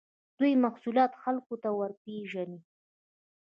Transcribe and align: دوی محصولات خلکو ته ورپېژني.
دوی 0.37 0.53
محصولات 0.63 1.11
خلکو 1.23 1.55
ته 1.63 1.69
ورپېژني. 1.77 2.59